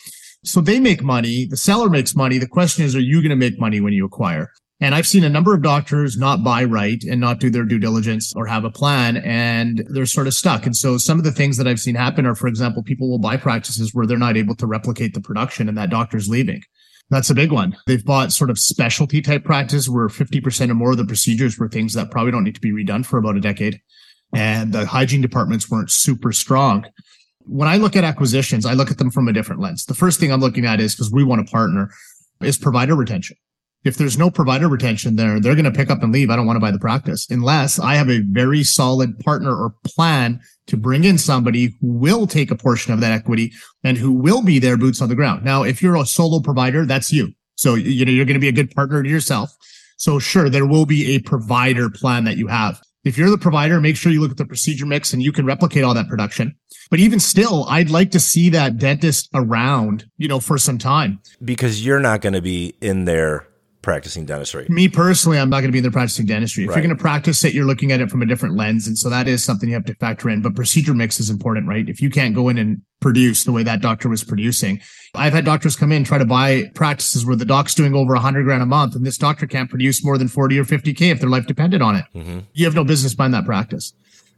So 0.43 0.61
they 0.61 0.79
make 0.79 1.01
money. 1.01 1.45
The 1.45 1.57
seller 1.57 1.89
makes 1.89 2.15
money. 2.15 2.37
The 2.37 2.47
question 2.47 2.85
is, 2.85 2.95
are 2.95 2.99
you 2.99 3.21
going 3.21 3.31
to 3.31 3.35
make 3.35 3.59
money 3.59 3.81
when 3.81 3.93
you 3.93 4.05
acquire? 4.05 4.51
And 4.79 4.93
I've 4.93 5.07
seen 5.07 5.23
a 5.23 5.29
number 5.29 5.55
of 5.55 5.63
doctors 5.63 6.17
not 6.17 6.43
buy 6.43 6.63
right 6.63 7.03
and 7.03 7.19
not 7.19 7.39
do 7.39 7.49
their 7.49 7.63
due 7.63 7.79
diligence 7.79 8.31
or 8.35 8.45
have 8.45 8.63
a 8.63 8.69
plan 8.69 9.17
and 9.17 9.83
they're 9.89 10.05
sort 10.05 10.27
of 10.27 10.35
stuck. 10.35 10.67
And 10.67 10.75
so 10.75 10.99
some 10.99 11.17
of 11.17 11.23
the 11.23 11.31
things 11.31 11.57
that 11.57 11.67
I've 11.67 11.79
seen 11.79 11.95
happen 11.95 12.27
are, 12.27 12.35
for 12.35 12.47
example, 12.47 12.83
people 12.83 13.09
will 13.09 13.17
buy 13.17 13.37
practices 13.37 13.95
where 13.95 14.05
they're 14.05 14.19
not 14.19 14.37
able 14.37 14.55
to 14.55 14.67
replicate 14.67 15.15
the 15.15 15.21
production 15.21 15.67
and 15.67 15.77
that 15.79 15.89
doctor's 15.89 16.29
leaving. 16.29 16.61
That's 17.09 17.31
a 17.31 17.35
big 17.35 17.51
one. 17.51 17.75
They've 17.87 18.03
bought 18.03 18.31
sort 18.31 18.51
of 18.51 18.59
specialty 18.59 19.21
type 19.21 19.43
practice 19.43 19.89
where 19.89 20.09
50% 20.09 20.69
or 20.69 20.75
more 20.75 20.91
of 20.91 20.97
the 20.97 21.05
procedures 21.05 21.57
were 21.57 21.69
things 21.69 21.93
that 21.93 22.11
probably 22.11 22.31
don't 22.31 22.43
need 22.43 22.55
to 22.55 22.61
be 22.61 22.71
redone 22.71 23.05
for 23.05 23.17
about 23.17 23.37
a 23.37 23.41
decade. 23.41 23.81
And 24.35 24.73
the 24.73 24.85
hygiene 24.85 25.21
departments 25.21 25.71
weren't 25.71 25.89
super 25.89 26.31
strong. 26.31 26.85
When 27.45 27.69
I 27.69 27.77
look 27.77 27.95
at 27.95 28.03
acquisitions, 28.03 28.65
I 28.65 28.73
look 28.73 28.91
at 28.91 28.97
them 28.99 29.09
from 29.09 29.27
a 29.27 29.33
different 29.33 29.61
lens. 29.61 29.85
The 29.85 29.95
first 29.95 30.19
thing 30.19 30.31
I'm 30.31 30.41
looking 30.41 30.65
at 30.65 30.81
is 30.81 30.93
because 30.93 31.11
we 31.11 31.23
want 31.23 31.41
a 31.41 31.45
partner 31.45 31.89
is 32.41 32.57
provider 32.57 32.93
retention 32.93 33.37
if 33.87 33.97
there's 33.97 34.17
no 34.17 34.29
provider 34.29 34.67
retention 34.67 35.15
there, 35.15 35.39
they're 35.39 35.55
going 35.55 35.65
to 35.65 35.71
pick 35.71 35.89
up 35.89 36.03
and 36.03 36.11
leave. 36.11 36.29
I 36.29 36.35
don't 36.35 36.45
want 36.45 36.57
to 36.57 36.61
buy 36.61 36.71
the 36.71 36.79
practice 36.79 37.27
unless 37.29 37.79
I 37.79 37.95
have 37.95 38.09
a 38.09 38.21
very 38.21 38.63
solid 38.63 39.19
partner 39.19 39.55
or 39.55 39.73
plan 39.85 40.39
to 40.67 40.77
bring 40.77 41.03
in 41.03 41.17
somebody 41.17 41.75
who 41.79 41.87
will 41.87 42.27
take 42.27 42.51
a 42.51 42.55
portion 42.55 42.93
of 42.93 42.99
that 43.01 43.11
equity 43.11 43.53
and 43.83 43.97
who 43.97 44.11
will 44.11 44.43
be 44.43 44.59
their 44.59 44.77
boots 44.77 45.01
on 45.01 45.09
the 45.09 45.15
ground. 45.15 45.43
Now, 45.43 45.63
if 45.63 45.81
you're 45.81 45.95
a 45.95 46.05
solo 46.05 46.39
provider, 46.39 46.85
that's 46.85 47.11
you. 47.11 47.33
So, 47.55 47.75
you 47.75 48.05
know, 48.05 48.11
you're 48.11 48.25
going 48.25 48.35
to 48.35 48.39
be 48.39 48.49
a 48.49 48.51
good 48.51 48.71
partner 48.71 49.01
to 49.01 49.09
yourself. 49.09 49.51
So 49.97 50.19
sure, 50.19 50.49
there 50.49 50.67
will 50.67 50.85
be 50.85 51.15
a 51.15 51.19
provider 51.19 51.89
plan 51.89 52.25
that 52.25 52.37
you 52.37 52.47
have. 52.47 52.79
If 53.03 53.17
you're 53.17 53.29
the 53.29 53.37
provider, 53.37 53.79
make 53.79 53.95
sure 53.95 54.11
you 54.11 54.19
look 54.19 54.31
at 54.31 54.37
the 54.37 54.45
procedure 54.45 54.85
mix 54.85 55.13
and 55.13 55.23
you 55.23 55.31
can 55.31 55.45
replicate 55.45 55.83
all 55.83 55.93
that 55.93 56.09
production. 56.09 56.55
But 56.89 56.99
even 56.99 57.19
still, 57.19 57.65
I'd 57.69 57.89
like 57.89 58.11
to 58.11 58.19
see 58.19 58.49
that 58.49 58.77
dentist 58.77 59.29
around, 59.33 60.05
you 60.17 60.27
know, 60.27 60.39
for 60.39 60.57
some 60.57 60.77
time. 60.77 61.19
Because 61.43 61.85
you're 61.85 61.99
not 61.99 62.21
going 62.21 62.33
to 62.33 62.41
be 62.41 62.75
in 62.81 63.05
there 63.05 63.46
practicing 63.87 64.25
dentistry. 64.25 64.67
Me 64.67 64.89
personally, 64.89 65.39
I'm 65.39 65.49
not 65.49 65.61
going 65.61 65.69
to 65.69 65.71
be 65.71 65.77
in 65.77 65.81
there 65.81 65.91
practicing 65.93 66.25
dentistry. 66.25 66.65
If 66.65 66.71
right. 66.71 66.75
you're 66.75 66.85
going 66.87 66.97
to 66.97 67.01
practice 67.01 67.45
it, 67.45 67.53
you're 67.53 67.63
looking 67.63 67.93
at 67.93 68.01
it 68.01 68.11
from 68.11 68.21
a 68.21 68.25
different 68.25 68.57
lens. 68.57 68.85
And 68.85 68.97
so 68.97 69.09
that 69.09 69.29
is 69.29 69.45
something 69.45 69.69
you 69.69 69.75
have 69.75 69.85
to 69.85 69.95
factor 69.95 70.29
in. 70.29 70.41
But 70.41 70.57
procedure 70.57 70.93
mix 70.93 71.21
is 71.21 71.29
important, 71.29 71.69
right? 71.69 71.87
If 71.87 72.01
you 72.01 72.09
can't 72.09 72.35
go 72.35 72.49
in 72.49 72.57
and 72.57 72.81
produce 72.99 73.45
the 73.45 73.53
way 73.53 73.63
that 73.63 73.81
doctor 73.81 74.09
was 74.09 74.25
producing. 74.25 74.81
I've 75.15 75.31
had 75.31 75.45
doctors 75.45 75.77
come 75.77 75.93
in, 75.93 76.03
try 76.03 76.17
to 76.17 76.25
buy 76.25 76.69
practices 76.75 77.25
where 77.25 77.37
the 77.37 77.45
doc's 77.45 77.73
doing 77.75 77.95
over 77.95 78.13
a 78.13 78.19
hundred 78.19 78.43
grand 78.43 78.61
a 78.61 78.65
month 78.65 78.93
and 78.93 79.05
this 79.05 79.17
doctor 79.17 79.47
can't 79.47 79.69
produce 79.69 80.03
more 80.03 80.17
than 80.17 80.27
40 80.27 80.59
or 80.59 80.65
50K 80.65 81.11
if 81.11 81.21
their 81.21 81.29
life 81.29 81.47
depended 81.47 81.81
on 81.81 81.95
it. 81.95 82.05
Mm-hmm. 82.13 82.39
You 82.53 82.65
have 82.65 82.75
no 82.75 82.83
business 82.83 83.15
buying 83.15 83.31
that 83.31 83.45
practice. 83.45 83.93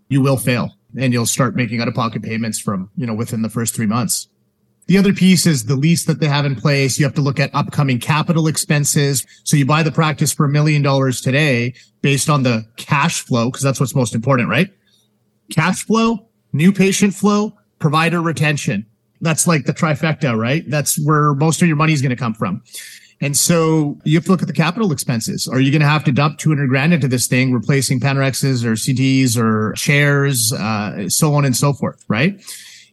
You 0.10 0.22
will 0.22 0.38
fail 0.38 0.76
and 0.96 1.12
you'll 1.12 1.26
start 1.26 1.56
making 1.56 1.82
out 1.82 1.88
of 1.88 1.96
pocket 1.96 2.22
payments 2.22 2.60
from, 2.60 2.92
you 2.96 3.08
know, 3.08 3.16
within 3.16 3.42
the 3.42 3.50
first 3.50 3.74
three 3.74 3.88
months. 3.88 4.28
The 4.90 4.98
other 4.98 5.14
piece 5.14 5.46
is 5.46 5.66
the 5.66 5.76
lease 5.76 6.06
that 6.06 6.20
they 6.20 6.26
have 6.26 6.46
in 6.48 6.56
place. 6.56 6.98
You 6.98 7.06
have 7.06 7.14
to 7.14 7.22
look 7.22 7.40
at 7.40 7.54
upcoming 7.54 8.00
capital 8.00 8.48
expenses. 8.48 9.24
So 9.44 9.56
you 9.56 9.64
buy 9.64 9.84
the 9.84 9.92
practice 9.92 10.34
for 10.34 10.48
a 10.48 10.50
million 10.50 10.82
dollars 10.82 11.22
today 11.22 11.76
based 12.02 12.28
on 12.28 12.42
the 12.42 12.66
cash 12.76 13.22
flow, 13.22 13.52
because 13.52 13.62
that's 13.62 13.80
what's 13.80 13.94
most 13.94 14.16
important, 14.16 14.50
right? 14.50 14.68
Cash 15.52 15.86
flow, 15.86 16.28
new 16.54 16.74
patient 16.74 17.14
flow, 17.14 17.56
provider 17.78 18.20
retention. 18.20 18.84
That's 19.22 19.46
like 19.46 19.66
the 19.66 19.76
trifecta, 19.76 20.36
right? 20.36 20.68
That's 20.68 20.98
where 21.06 21.36
most 21.36 21.62
of 21.62 21.68
your 21.68 21.78
money 21.78 21.94
is 21.94 22.02
going 22.02 22.10
to 22.10 22.16
come 22.16 22.34
from. 22.34 22.64
And 23.22 23.38
so 23.38 24.00
you 24.06 24.18
have 24.18 24.26
to 24.26 24.32
look 24.32 24.42
at 24.42 24.48
the 24.48 24.54
capital 24.56 24.92
expenses. 24.92 25.48
Are 25.48 25.60
you 25.60 25.70
going 25.70 25.82
to 25.82 25.88
have 25.88 26.04
to 26.06 26.12
dump 26.12 26.40
200 26.40 26.68
grand 26.68 26.96
into 26.96 27.08
this 27.08 27.28
thing, 27.28 27.54
replacing 27.54 28.00
Panorexes 28.00 28.66
or 28.66 28.72
CTs 28.72 29.38
or 29.38 29.74
chairs, 29.74 30.52
uh, 30.52 31.08
so 31.10 31.36
on 31.36 31.46
and 31.46 31.56
so 31.56 31.74
forth, 31.74 32.04
right? 32.08 32.42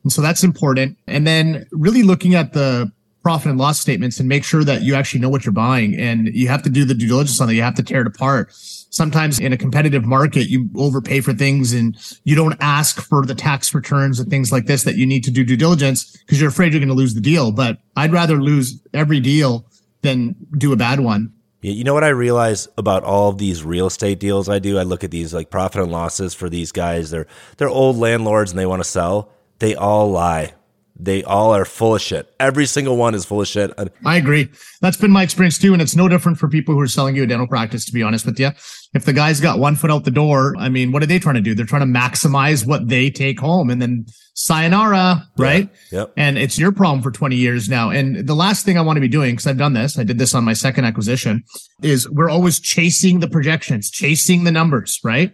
And 0.07 0.13
so 0.13 0.23
that's 0.23 0.45
important. 0.45 0.97
And 1.09 1.27
then 1.27 1.67
really 1.73 2.05
looking 2.05 2.37
at 2.37 2.53
the 2.53 2.93
profit 3.25 3.51
and 3.51 3.59
loss 3.59 3.81
statements 3.81 4.21
and 4.21 4.29
make 4.29 4.45
sure 4.45 4.63
that 4.63 4.83
you 4.83 4.95
actually 4.95 5.19
know 5.19 5.29
what 5.29 5.45
you're 5.45 5.53
buying. 5.53 5.97
And 5.97 6.29
you 6.29 6.47
have 6.47 6.63
to 6.63 6.71
do 6.71 6.85
the 6.85 6.95
due 6.95 7.09
diligence 7.09 7.41
on 7.41 7.51
it. 7.51 7.55
You 7.55 7.63
have 7.63 7.75
to 7.75 7.83
tear 7.83 8.03
it 8.03 8.07
apart. 8.07 8.53
Sometimes 8.53 9.41
in 9.41 9.53
a 9.53 9.57
competitive 9.57 10.05
market, 10.05 10.47
you 10.49 10.71
overpay 10.77 11.23
for 11.23 11.33
things 11.33 11.73
and 11.73 11.97
you 12.23 12.37
don't 12.37 12.57
ask 12.61 13.01
for 13.01 13.27
the 13.27 13.35
tax 13.35 13.75
returns 13.75 14.21
and 14.21 14.31
things 14.31 14.53
like 14.53 14.67
this 14.67 14.85
that 14.85 14.95
you 14.95 15.07
need 15.07 15.25
to 15.25 15.33
do 15.33 15.43
due 15.43 15.57
diligence 15.57 16.17
because 16.19 16.41
you're 16.41 16.51
afraid 16.51 16.73
you're 16.73 16.79
going 16.79 16.89
to 16.89 16.95
lose 16.95 17.15
the 17.15 17.21
deal. 17.21 17.51
But 17.51 17.79
I'd 17.97 18.13
rather 18.13 18.41
lose 18.41 18.81
every 18.95 19.19
deal 19.19 19.67
than 20.03 20.37
do 20.57 20.73
a 20.73 20.77
bad 20.77 21.01
one. 21.01 21.33
You 21.63 21.83
know 21.83 21.95
what 21.95 22.05
I 22.05 22.11
realize 22.11 22.69
about 22.79 23.03
all 23.03 23.31
of 23.31 23.39
these 23.39 23.65
real 23.65 23.89
estate 23.89 24.21
deals 24.21 24.49
I 24.49 24.61
do? 24.61 24.79
I 24.79 24.85
look 24.85 25.03
at 25.03 25.11
these 25.11 25.35
like 25.35 25.51
profit 25.51 25.83
and 25.83 25.91
losses 25.91 26.33
for 26.33 26.49
these 26.49 26.71
guys. 26.71 27.11
They're 27.11 27.27
they're 27.57 27.69
old 27.69 27.97
landlords 27.97 28.53
and 28.53 28.59
they 28.61 28.67
want 28.67 28.85
to 28.85 28.89
sell 28.89 29.33
they 29.59 29.75
all 29.75 30.11
lie. 30.11 30.53
They 30.99 31.23
all 31.25 31.55
are 31.55 31.67
full 31.67 31.95
of 31.95 32.01
shit. 32.01 32.35
Every 32.41 32.65
single 32.65 32.97
one 32.97 33.15
is 33.15 33.27
full 33.27 33.43
of 33.43 33.49
shit. 33.49 33.71
I 34.07 34.17
agree. 34.17 34.49
That's 34.81 34.97
been 34.97 35.11
my 35.11 35.23
experience 35.23 35.59
too. 35.59 35.75
And 35.75 35.83
it's 35.83 35.95
no 35.95 36.09
different 36.09 36.39
for 36.39 36.49
people 36.49 36.75
who 36.75 36.81
are 36.81 36.87
selling 36.87 37.15
you 37.17 37.23
a 37.23 37.27
dental 37.27 37.47
practice, 37.47 37.85
to 37.85 37.93
be 37.93 38.03
honest 38.03 38.25
with 38.25 38.41
you. 38.41 38.51
If 38.95 39.05
the 39.05 39.13
guy's 39.13 39.39
got 39.39 39.59
one 39.59 39.77
foot 39.77 39.91
out 39.91 40.05
the 40.05 40.11
door, 40.11 40.55
I 40.59 40.71
mean, 40.71 40.93
what 40.93 41.03
are 41.03 41.07
they 41.07 41.19
trying 41.19 41.35
to 41.35 41.43
do? 41.43 41.55
They're 41.55 41.67
trying 41.67 41.93
to 41.93 41.99
maximize 41.99 42.67
what 42.67 42.89
they 42.89 43.11
take 43.11 43.39
home 43.39 43.69
and 43.69 43.83
then 43.83 44.07
sayonara, 44.33 45.29
right? 45.37 45.69
Yeah. 45.93 46.01
Yep. 46.01 46.13
And 46.17 46.39
it's 46.39 46.59
your 46.59 46.73
problem 46.73 47.03
for 47.03 47.11
20 47.11 47.37
years 47.37 47.69
now. 47.69 47.91
And 47.91 48.27
the 48.27 48.35
last 48.35 48.65
thing 48.65 48.79
I 48.79 48.81
want 48.81 48.97
to 48.97 49.03
be 49.03 49.09
doing, 49.09 49.35
because 49.35 49.47
I've 49.47 49.59
done 49.59 49.75
this, 49.75 49.99
I 49.99 50.05
did 50.05 50.17
this 50.17 50.35
on 50.35 50.45
my 50.45 50.55
second 50.55 50.87
acquisition, 50.87 51.45
is 51.83 52.09
we're 52.09 52.31
always 52.31 52.59
chasing 52.59 53.21
the 53.21 53.29
projections, 53.29 53.91
chasing 53.91 54.45
the 54.45 54.53
numbers, 54.53 54.99
right? 55.05 55.31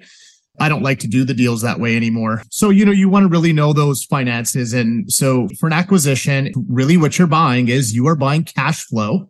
I 0.63 0.69
don't 0.69 0.83
like 0.83 1.01
to 1.01 1.09
do 1.09 1.25
the 1.25 1.35
deals 1.35 1.63
that 1.63 1.81
way 1.81 1.97
anymore. 1.97 2.43
So, 2.51 2.71
you 2.71 2.85
know, 2.85 2.93
you 2.93 3.09
want 3.09 3.25
to 3.25 3.29
really 3.29 3.53
know 3.53 3.73
those 3.73 4.05
finances. 4.05 4.73
And 4.73 5.13
so 5.13 5.49
for 5.59 5.67
an 5.67 5.73
acquisition, 5.73 6.53
really 6.69 6.97
what 6.97 7.19
you're 7.19 7.27
buying 7.27 7.69
is 7.69 7.95
you 7.95 8.07
are 8.07 8.17
buying 8.17 8.45
cash 8.45 8.85
flow 8.85 9.29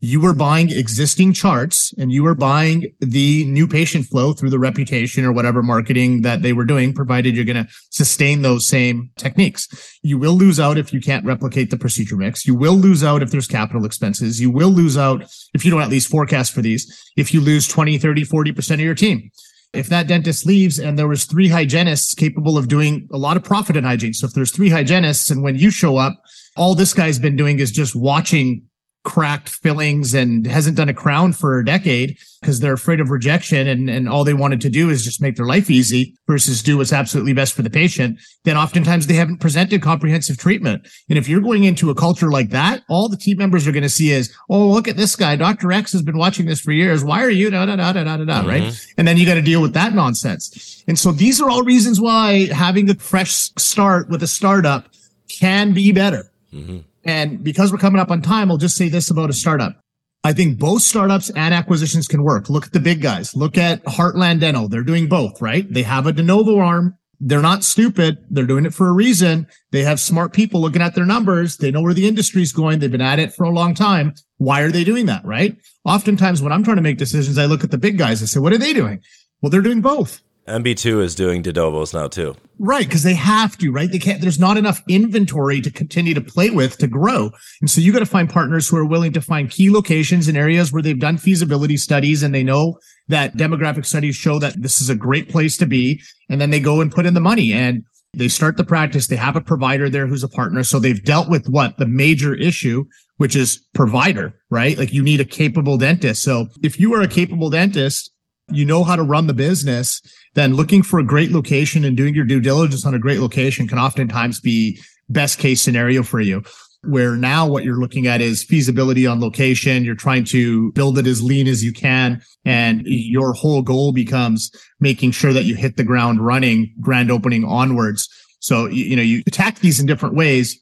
you 0.00 0.24
are 0.24 0.34
buying 0.34 0.70
existing 0.70 1.34
charts 1.34 1.92
and 1.98 2.10
you 2.10 2.26
are 2.26 2.34
buying 2.34 2.90
the 3.00 3.44
new 3.44 3.68
patient 3.68 4.06
flow 4.06 4.32
through 4.32 4.48
the 4.48 4.58
reputation 4.58 5.26
or 5.26 5.32
whatever 5.32 5.62
marketing 5.62 6.22
that 6.22 6.40
they 6.40 6.54
were 6.54 6.64
doing, 6.64 6.94
provided 6.94 7.36
you're 7.36 7.44
going 7.44 7.66
to 7.66 7.70
sustain 7.90 8.40
those 8.40 8.66
same 8.66 9.10
techniques. 9.16 9.68
You 10.02 10.18
will 10.18 10.32
lose 10.32 10.58
out 10.58 10.78
if 10.78 10.94
you 10.94 11.00
can't 11.00 11.24
replicate 11.26 11.70
the 11.70 11.76
procedure 11.76 12.16
mix. 12.16 12.46
You 12.46 12.54
will 12.54 12.76
lose 12.76 13.04
out 13.04 13.22
if 13.22 13.30
there's 13.30 13.46
capital 13.46 13.84
expenses. 13.84 14.40
You 14.40 14.50
will 14.50 14.70
lose 14.70 14.96
out 14.96 15.22
if 15.52 15.66
you 15.66 15.70
don't 15.70 15.82
at 15.82 15.90
least 15.90 16.08
forecast 16.08 16.52
for 16.52 16.62
these, 16.62 17.12
if 17.18 17.34
you 17.34 17.42
lose 17.42 17.68
20, 17.68 17.98
30, 17.98 18.24
40% 18.24 18.74
of 18.74 18.80
your 18.80 18.94
team. 18.94 19.30
If 19.72 19.88
that 19.88 20.08
dentist 20.08 20.46
leaves 20.46 20.78
and 20.78 20.98
there 20.98 21.06
was 21.06 21.24
three 21.24 21.48
hygienists 21.48 22.14
capable 22.14 22.58
of 22.58 22.68
doing 22.68 23.08
a 23.12 23.18
lot 23.18 23.36
of 23.36 23.44
profit 23.44 23.76
in 23.76 23.84
hygiene. 23.84 24.14
So 24.14 24.26
if 24.26 24.32
there's 24.32 24.50
three 24.50 24.70
hygienists 24.70 25.30
and 25.30 25.42
when 25.42 25.56
you 25.56 25.70
show 25.70 25.96
up, 25.96 26.20
all 26.56 26.74
this 26.74 26.92
guy's 26.92 27.18
been 27.18 27.36
doing 27.36 27.60
is 27.60 27.70
just 27.70 27.94
watching 27.94 28.62
cracked 29.02 29.48
fillings 29.48 30.12
and 30.12 30.46
hasn't 30.46 30.76
done 30.76 30.88
a 30.88 30.94
crown 30.94 31.32
for 31.32 31.58
a 31.58 31.64
decade 31.64 32.18
because 32.40 32.60
they're 32.60 32.74
afraid 32.74 33.00
of 33.00 33.10
rejection 33.10 33.66
and, 33.66 33.88
and 33.88 34.08
all 34.08 34.24
they 34.24 34.34
wanted 34.34 34.60
to 34.60 34.68
do 34.68 34.90
is 34.90 35.04
just 35.04 35.22
make 35.22 35.36
their 35.36 35.46
life 35.46 35.70
easy 35.70 36.14
versus 36.26 36.62
do 36.62 36.76
what's 36.76 36.92
absolutely 36.92 37.32
best 37.32 37.54
for 37.54 37.62
the 37.62 37.70
patient, 37.70 38.18
then 38.44 38.58
oftentimes 38.58 39.06
they 39.06 39.14
haven't 39.14 39.38
presented 39.38 39.80
comprehensive 39.80 40.36
treatment. 40.36 40.86
And 41.08 41.16
if 41.16 41.28
you're 41.28 41.40
going 41.40 41.64
into 41.64 41.88
a 41.88 41.94
culture 41.94 42.30
like 42.30 42.50
that, 42.50 42.82
all 42.88 43.08
the 43.08 43.16
team 43.16 43.38
members 43.38 43.66
are 43.66 43.72
going 43.72 43.82
to 43.82 43.88
see 43.88 44.10
is, 44.10 44.34
oh, 44.50 44.68
look 44.68 44.86
at 44.86 44.96
this 44.96 45.16
guy. 45.16 45.34
Dr. 45.34 45.72
X 45.72 45.92
has 45.92 46.02
been 46.02 46.18
watching 46.18 46.44
this 46.44 46.60
for 46.60 46.72
years. 46.72 47.02
Why 47.02 47.24
are 47.24 47.30
you 47.30 47.50
da 47.50 47.64
da 47.66 47.76
da 47.76 47.92
da 47.92 48.04
da 48.04 48.16
da, 48.16 48.24
mm-hmm. 48.40 48.48
right? 48.48 48.86
And 48.98 49.08
then 49.08 49.16
you 49.16 49.24
got 49.24 49.34
to 49.34 49.42
deal 49.42 49.62
with 49.62 49.72
that 49.74 49.94
nonsense. 49.94 50.84
And 50.86 50.98
so 50.98 51.10
these 51.12 51.40
are 51.40 51.48
all 51.48 51.62
reasons 51.62 52.00
why 52.00 52.46
having 52.52 52.88
a 52.90 52.94
fresh 52.94 53.30
start 53.30 54.10
with 54.10 54.22
a 54.22 54.28
startup 54.28 54.88
can 55.28 55.72
be 55.72 55.92
better. 55.92 56.30
Mm-hmm. 56.52 56.78
And 57.04 57.42
because 57.42 57.72
we're 57.72 57.78
coming 57.78 58.00
up 58.00 58.10
on 58.10 58.22
time, 58.22 58.50
I'll 58.50 58.58
just 58.58 58.76
say 58.76 58.88
this 58.88 59.10
about 59.10 59.30
a 59.30 59.32
startup. 59.32 59.80
I 60.22 60.34
think 60.34 60.58
both 60.58 60.82
startups 60.82 61.30
and 61.30 61.54
acquisitions 61.54 62.06
can 62.06 62.22
work. 62.22 62.50
Look 62.50 62.66
at 62.66 62.72
the 62.72 62.80
big 62.80 63.00
guys. 63.00 63.34
Look 63.34 63.56
at 63.56 63.82
Heartland 63.84 64.40
Dental. 64.40 64.68
They're 64.68 64.82
doing 64.82 65.08
both, 65.08 65.40
right? 65.40 65.70
They 65.72 65.82
have 65.82 66.06
a 66.06 66.12
de 66.12 66.22
novo 66.22 66.58
arm. 66.58 66.96
They're 67.22 67.42
not 67.42 67.64
stupid. 67.64 68.18
They're 68.30 68.46
doing 68.46 68.66
it 68.66 68.74
for 68.74 68.88
a 68.88 68.92
reason. 68.92 69.46
They 69.72 69.82
have 69.82 70.00
smart 70.00 70.32
people 70.32 70.60
looking 70.60 70.82
at 70.82 70.94
their 70.94 71.06
numbers. 71.06 71.58
They 71.58 71.70
know 71.70 71.82
where 71.82 71.94
the 71.94 72.08
industry's 72.08 72.52
going. 72.52 72.78
They've 72.78 72.90
been 72.90 73.00
at 73.00 73.18
it 73.18 73.34
for 73.34 73.44
a 73.44 73.50
long 73.50 73.74
time. 73.74 74.14
Why 74.38 74.60
are 74.60 74.70
they 74.70 74.84
doing 74.84 75.06
that? 75.06 75.24
Right. 75.24 75.56
Oftentimes 75.84 76.42
when 76.42 76.52
I'm 76.52 76.64
trying 76.64 76.76
to 76.76 76.82
make 76.82 76.98
decisions, 76.98 77.38
I 77.38 77.46
look 77.46 77.64
at 77.64 77.70
the 77.70 77.78
big 77.78 77.98
guys. 77.98 78.22
I 78.22 78.26
say, 78.26 78.40
what 78.40 78.52
are 78.52 78.58
they 78.58 78.72
doing? 78.72 79.02
Well, 79.40 79.50
they're 79.50 79.60
doing 79.60 79.80
both. 79.80 80.22
MB2 80.50 81.02
is 81.02 81.14
doing 81.14 81.42
de 81.42 81.52
novos 81.52 81.94
now 81.94 82.08
too. 82.08 82.34
Right, 82.58 82.86
because 82.86 83.02
they 83.02 83.14
have 83.14 83.56
to, 83.58 83.72
right? 83.72 83.90
They 83.90 83.98
can't, 83.98 84.20
there's 84.20 84.38
not 84.38 84.58
enough 84.58 84.82
inventory 84.88 85.62
to 85.62 85.70
continue 85.70 86.12
to 86.12 86.20
play 86.20 86.50
with 86.50 86.76
to 86.78 86.86
grow. 86.86 87.30
And 87.60 87.70
so 87.70 87.80
you 87.80 87.92
got 87.92 88.00
to 88.00 88.06
find 88.06 88.28
partners 88.28 88.68
who 88.68 88.76
are 88.76 88.84
willing 88.84 89.12
to 89.12 89.22
find 89.22 89.50
key 89.50 89.70
locations 89.70 90.28
in 90.28 90.36
areas 90.36 90.70
where 90.70 90.82
they've 90.82 90.98
done 90.98 91.16
feasibility 91.16 91.78
studies 91.78 92.22
and 92.22 92.34
they 92.34 92.42
know 92.42 92.78
that 93.08 93.36
demographic 93.36 93.86
studies 93.86 94.14
show 94.14 94.38
that 94.38 94.60
this 94.60 94.80
is 94.80 94.90
a 94.90 94.94
great 94.94 95.30
place 95.30 95.56
to 95.56 95.66
be. 95.66 96.02
And 96.28 96.40
then 96.40 96.50
they 96.50 96.60
go 96.60 96.80
and 96.80 96.92
put 96.92 97.06
in 97.06 97.14
the 97.14 97.20
money 97.20 97.52
and 97.52 97.82
they 98.12 98.28
start 98.28 98.56
the 98.56 98.64
practice. 98.64 99.06
They 99.06 99.16
have 99.16 99.36
a 99.36 99.40
provider 99.40 99.88
there 99.88 100.06
who's 100.06 100.24
a 100.24 100.28
partner. 100.28 100.62
So 100.64 100.78
they've 100.78 101.02
dealt 101.02 101.30
with 101.30 101.48
what 101.48 101.78
the 101.78 101.86
major 101.86 102.34
issue, 102.34 102.84
which 103.16 103.36
is 103.36 103.64
provider, 103.72 104.34
right? 104.50 104.76
Like 104.76 104.92
you 104.92 105.02
need 105.02 105.20
a 105.20 105.24
capable 105.24 105.78
dentist. 105.78 106.22
So 106.22 106.48
if 106.62 106.78
you 106.78 106.92
are 106.94 107.00
a 107.00 107.08
capable 107.08 107.50
dentist, 107.50 108.12
you 108.50 108.64
know 108.64 108.84
how 108.84 108.96
to 108.96 109.02
run 109.02 109.26
the 109.26 109.34
business 109.34 110.00
then 110.34 110.54
looking 110.54 110.82
for 110.82 110.98
a 110.98 111.04
great 111.04 111.32
location 111.32 111.84
and 111.84 111.96
doing 111.96 112.14
your 112.14 112.24
due 112.24 112.40
diligence 112.40 112.86
on 112.86 112.94
a 112.94 112.98
great 112.98 113.18
location 113.18 113.66
can 113.66 113.78
oftentimes 113.78 114.40
be 114.40 114.80
best 115.08 115.38
case 115.38 115.60
scenario 115.60 116.02
for 116.02 116.20
you. 116.20 116.42
Where 116.82 117.16
now 117.16 117.46
what 117.46 117.64
you're 117.64 117.80
looking 117.80 118.06
at 118.06 118.22
is 118.22 118.42
feasibility 118.42 119.06
on 119.06 119.20
location. 119.20 119.84
You're 119.84 119.94
trying 119.94 120.24
to 120.26 120.72
build 120.72 120.98
it 120.98 121.06
as 121.06 121.22
lean 121.22 121.46
as 121.46 121.62
you 121.62 121.72
can. 121.72 122.22
And 122.46 122.82
your 122.86 123.34
whole 123.34 123.60
goal 123.60 123.92
becomes 123.92 124.50
making 124.78 125.10
sure 125.10 125.32
that 125.34 125.44
you 125.44 125.56
hit 125.56 125.76
the 125.76 125.84
ground 125.84 126.24
running 126.24 126.74
grand 126.80 127.10
opening 127.10 127.44
onwards. 127.44 128.08
So, 128.38 128.66
you 128.66 128.96
know, 128.96 129.02
you 129.02 129.22
attack 129.26 129.58
these 129.58 129.78
in 129.78 129.84
different 129.84 130.14
ways. 130.14 130.58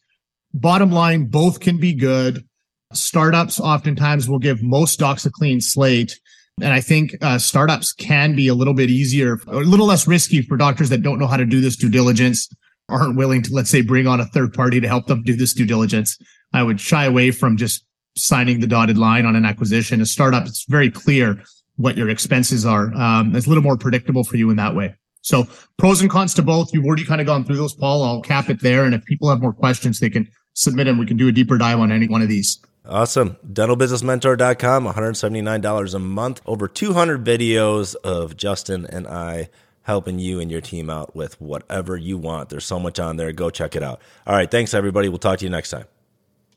Bottom 0.52 0.90
line, 0.90 1.26
both 1.26 1.60
can 1.60 1.78
be 1.78 1.92
good. 1.92 2.44
Startups 2.92 3.60
oftentimes 3.60 4.28
will 4.28 4.40
give 4.40 4.60
most 4.60 4.98
docs 4.98 5.24
a 5.26 5.30
clean 5.30 5.60
slate 5.60 6.18
and 6.62 6.72
I 6.72 6.80
think 6.80 7.16
uh, 7.22 7.38
startups 7.38 7.92
can 7.92 8.34
be 8.34 8.48
a 8.48 8.54
little 8.54 8.74
bit 8.74 8.90
easier, 8.90 9.40
a 9.46 9.56
little 9.56 9.86
less 9.86 10.06
risky 10.06 10.42
for 10.42 10.56
doctors 10.56 10.88
that 10.90 11.02
don't 11.02 11.18
know 11.18 11.26
how 11.26 11.36
to 11.36 11.44
do 11.44 11.60
this 11.60 11.76
due 11.76 11.90
diligence, 11.90 12.48
aren't 12.88 13.16
willing 13.16 13.42
to, 13.42 13.52
let's 13.52 13.70
say, 13.70 13.82
bring 13.82 14.06
on 14.06 14.20
a 14.20 14.26
third 14.26 14.52
party 14.52 14.80
to 14.80 14.88
help 14.88 15.06
them 15.06 15.22
do 15.22 15.36
this 15.36 15.52
due 15.52 15.66
diligence. 15.66 16.18
I 16.52 16.62
would 16.62 16.80
shy 16.80 17.04
away 17.04 17.30
from 17.30 17.56
just 17.56 17.84
signing 18.16 18.60
the 18.60 18.66
dotted 18.66 18.98
line 18.98 19.26
on 19.26 19.36
an 19.36 19.44
acquisition. 19.44 20.00
A 20.00 20.06
startup, 20.06 20.46
it's 20.46 20.64
very 20.68 20.90
clear 20.90 21.42
what 21.76 21.96
your 21.96 22.08
expenses 22.08 22.66
are. 22.66 22.92
Um, 22.94 23.34
it's 23.36 23.46
a 23.46 23.48
little 23.48 23.62
more 23.62 23.76
predictable 23.76 24.24
for 24.24 24.36
you 24.36 24.50
in 24.50 24.56
that 24.56 24.74
way. 24.74 24.94
So 25.22 25.46
pros 25.76 26.00
and 26.00 26.10
cons 26.10 26.34
to 26.34 26.42
both. 26.42 26.72
You've 26.72 26.84
already 26.84 27.04
kind 27.04 27.20
of 27.20 27.26
gone 27.26 27.44
through 27.44 27.56
those, 27.56 27.74
Paul. 27.74 28.02
I'll 28.02 28.22
cap 28.22 28.48
it 28.50 28.60
there. 28.62 28.84
And 28.84 28.94
if 28.94 29.04
people 29.04 29.28
have 29.28 29.40
more 29.40 29.52
questions, 29.52 30.00
they 30.00 30.10
can 30.10 30.28
submit 30.54 30.86
them. 30.86 30.98
We 30.98 31.06
can 31.06 31.16
do 31.16 31.28
a 31.28 31.32
deeper 31.32 31.58
dive 31.58 31.78
on 31.78 31.92
any 31.92 32.08
one 32.08 32.22
of 32.22 32.28
these. 32.28 32.60
Awesome. 32.88 33.36
DentalBusinessMentor.com, 33.46 34.86
$179 34.86 35.94
a 35.94 35.98
month. 35.98 36.40
Over 36.46 36.68
200 36.68 37.24
videos 37.24 37.94
of 37.96 38.36
Justin 38.36 38.86
and 38.86 39.06
I 39.06 39.50
helping 39.82 40.18
you 40.18 40.40
and 40.40 40.50
your 40.50 40.60
team 40.60 40.90
out 40.90 41.14
with 41.14 41.40
whatever 41.40 41.96
you 41.96 42.18
want. 42.18 42.48
There's 42.48 42.66
so 42.66 42.78
much 42.78 42.98
on 42.98 43.16
there. 43.16 43.32
Go 43.32 43.50
check 43.50 43.76
it 43.76 43.82
out. 43.82 44.00
All 44.26 44.34
right. 44.34 44.50
Thanks, 44.50 44.74
everybody. 44.74 45.08
We'll 45.08 45.18
talk 45.18 45.38
to 45.38 45.44
you 45.44 45.50
next 45.50 45.70
time. 45.70 45.84